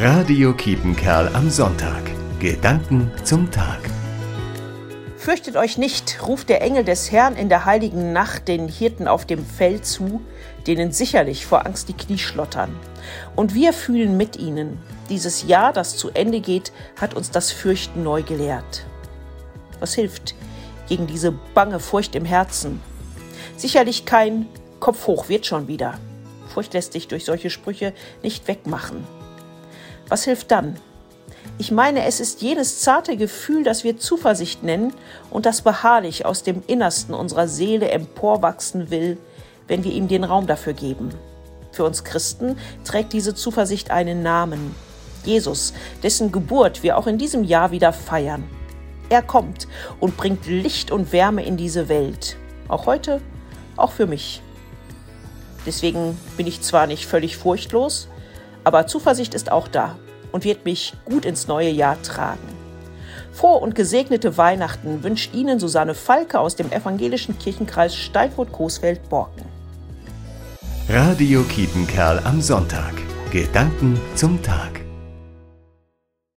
Radio 0.00 0.52
Kiepenkerl 0.54 1.26
am 1.34 1.50
Sonntag. 1.50 2.04
Gedanken 2.38 3.10
zum 3.24 3.50
Tag. 3.50 3.80
Fürchtet 5.16 5.56
euch 5.56 5.76
nicht, 5.76 6.20
ruft 6.24 6.48
der 6.48 6.62
Engel 6.62 6.84
des 6.84 7.10
Herrn 7.10 7.34
in 7.34 7.48
der 7.48 7.64
heiligen 7.64 8.12
Nacht 8.12 8.46
den 8.46 8.68
Hirten 8.68 9.08
auf 9.08 9.26
dem 9.26 9.44
Feld 9.44 9.84
zu, 9.84 10.20
denen 10.68 10.92
sicherlich 10.92 11.46
vor 11.46 11.66
Angst 11.66 11.88
die 11.88 11.94
Knie 11.94 12.18
schlottern. 12.18 12.76
Und 13.34 13.56
wir 13.56 13.72
fühlen 13.72 14.16
mit 14.16 14.36
ihnen. 14.36 14.78
Dieses 15.10 15.48
Jahr, 15.48 15.72
das 15.72 15.96
zu 15.96 16.10
Ende 16.10 16.38
geht, 16.38 16.70
hat 17.00 17.14
uns 17.14 17.32
das 17.32 17.50
Fürchten 17.50 18.04
neu 18.04 18.22
gelehrt. 18.22 18.86
Was 19.80 19.94
hilft 19.94 20.36
gegen 20.88 21.08
diese 21.08 21.32
bange 21.54 21.80
Furcht 21.80 22.14
im 22.14 22.24
Herzen? 22.24 22.80
Sicherlich 23.56 24.04
kein 24.04 24.46
Kopf 24.78 25.08
hoch 25.08 25.28
wird 25.28 25.44
schon 25.44 25.66
wieder. 25.66 25.98
Furcht 26.54 26.72
lässt 26.72 26.92
sich 26.92 27.08
durch 27.08 27.24
solche 27.24 27.50
Sprüche 27.50 27.92
nicht 28.22 28.46
wegmachen. 28.46 29.17
Was 30.08 30.24
hilft 30.24 30.50
dann? 30.50 30.76
Ich 31.58 31.72
meine, 31.72 32.04
es 32.04 32.20
ist 32.20 32.40
jenes 32.40 32.80
zarte 32.80 33.16
Gefühl, 33.16 33.64
das 33.64 33.82
wir 33.82 33.98
Zuversicht 33.98 34.62
nennen 34.62 34.94
und 35.30 35.44
das 35.44 35.62
beharrlich 35.62 36.24
aus 36.24 36.42
dem 36.42 36.62
Innersten 36.66 37.14
unserer 37.14 37.48
Seele 37.48 37.90
emporwachsen 37.90 38.90
will, 38.90 39.18
wenn 39.66 39.84
wir 39.84 39.92
ihm 39.92 40.08
den 40.08 40.24
Raum 40.24 40.46
dafür 40.46 40.72
geben. 40.72 41.10
Für 41.72 41.84
uns 41.84 42.04
Christen 42.04 42.56
trägt 42.84 43.12
diese 43.12 43.34
Zuversicht 43.34 43.90
einen 43.90 44.22
Namen. 44.22 44.74
Jesus, 45.24 45.74
dessen 46.02 46.32
Geburt 46.32 46.82
wir 46.82 46.96
auch 46.96 47.06
in 47.06 47.18
diesem 47.18 47.44
Jahr 47.44 47.70
wieder 47.70 47.92
feiern. 47.92 48.44
Er 49.10 49.22
kommt 49.22 49.68
und 50.00 50.16
bringt 50.16 50.46
Licht 50.46 50.90
und 50.90 51.12
Wärme 51.12 51.44
in 51.44 51.56
diese 51.56 51.88
Welt. 51.88 52.36
Auch 52.68 52.86
heute, 52.86 53.20
auch 53.76 53.92
für 53.92 54.06
mich. 54.06 54.42
Deswegen 55.66 56.18
bin 56.36 56.46
ich 56.46 56.62
zwar 56.62 56.86
nicht 56.86 57.06
völlig 57.06 57.36
furchtlos, 57.36 58.08
aber 58.68 58.86
Zuversicht 58.86 59.32
ist 59.32 59.50
auch 59.50 59.66
da 59.66 59.96
und 60.30 60.44
wird 60.44 60.66
mich 60.66 60.92
gut 61.06 61.24
ins 61.24 61.48
neue 61.48 61.70
Jahr 61.70 61.96
tragen. 62.02 62.46
Frohe 63.32 63.60
und 63.60 63.74
gesegnete 63.74 64.36
Weihnachten 64.36 65.02
wünscht 65.02 65.32
Ihnen 65.34 65.58
Susanne 65.58 65.94
Falke 65.94 66.38
aus 66.38 66.54
dem 66.54 66.70
evangelischen 66.70 67.38
Kirchenkreis 67.38 67.96
Steinfurt-Coesfeld-Borken. 67.96 69.46
Radio 70.86 71.44
Kiepenkerl 71.44 72.20
am 72.24 72.42
Sonntag. 72.42 72.92
Gedanken 73.30 73.98
zum 74.14 74.42
Tag. 74.42 74.77